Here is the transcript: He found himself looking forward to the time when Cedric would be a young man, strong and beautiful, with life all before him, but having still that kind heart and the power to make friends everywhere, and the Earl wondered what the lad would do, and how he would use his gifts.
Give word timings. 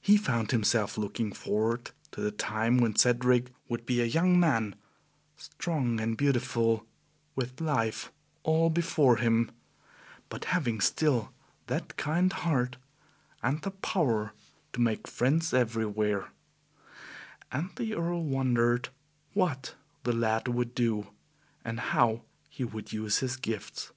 He 0.00 0.16
found 0.16 0.52
himself 0.52 0.96
looking 0.96 1.32
forward 1.32 1.90
to 2.12 2.20
the 2.20 2.30
time 2.30 2.78
when 2.78 2.94
Cedric 2.94 3.48
would 3.68 3.86
be 3.86 4.00
a 4.00 4.04
young 4.04 4.38
man, 4.38 4.76
strong 5.36 5.98
and 6.00 6.16
beautiful, 6.16 6.86
with 7.34 7.60
life 7.60 8.12
all 8.44 8.70
before 8.70 9.16
him, 9.16 9.50
but 10.28 10.44
having 10.54 10.80
still 10.80 11.32
that 11.66 11.96
kind 11.96 12.32
heart 12.32 12.76
and 13.42 13.60
the 13.62 13.72
power 13.72 14.32
to 14.74 14.80
make 14.80 15.08
friends 15.08 15.52
everywhere, 15.52 16.28
and 17.50 17.70
the 17.74 17.96
Earl 17.96 18.22
wondered 18.22 18.90
what 19.32 19.74
the 20.04 20.12
lad 20.12 20.46
would 20.46 20.72
do, 20.72 21.08
and 21.64 21.80
how 21.80 22.22
he 22.48 22.62
would 22.62 22.92
use 22.92 23.18
his 23.18 23.34
gifts. 23.36 23.90